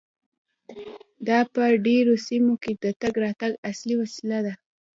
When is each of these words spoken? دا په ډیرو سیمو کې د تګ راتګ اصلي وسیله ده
دا 1.27 1.39
په 1.53 1.63
ډیرو 1.85 2.13
سیمو 2.27 2.53
کې 2.63 2.71
د 2.83 2.85
تګ 3.01 3.13
راتګ 3.23 3.51
اصلي 3.71 3.95
وسیله 4.01 4.39
ده 4.45 4.53